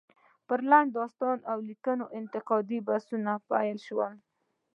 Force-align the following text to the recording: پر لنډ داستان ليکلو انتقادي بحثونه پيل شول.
پر 0.47 0.59
لنډ 0.71 0.89
داستان 0.97 1.37
ليکلو 1.69 2.05
انتقادي 2.19 2.79
بحثونه 2.87 3.31
پيل 3.49 3.77
شول. 3.85 4.13